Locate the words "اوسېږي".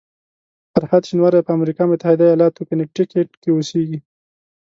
3.53-3.99